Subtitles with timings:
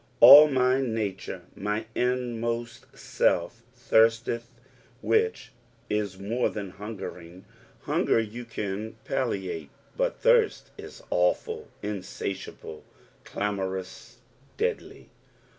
[0.19, 4.45] AH my nature, my inmost self." 17iirtteth."
[5.03, 5.51] Which
[5.91, 7.45] is more than hungering;
[7.81, 8.93] hunger you can.
[9.05, 12.83] palliate, but thirst ia awful, insatiable,
[13.25, 14.17] clamorous,
[14.57, 15.11] deadly.